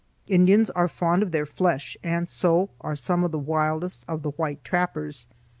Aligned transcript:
Indians 0.25 0.71
are 0.71 0.87
fond 0.87 1.21
of 1.21 1.29
their 1.31 1.45
flesh, 1.45 1.95
and 2.03 2.27
so 2.27 2.71
are 2.81 2.95
some 2.95 3.23
of 3.23 3.29
the 3.31 3.37
wildest 3.37 4.03
of 4.07 4.23
the 4.23 4.31
white 4.31 4.63
trappers. 4.63 5.27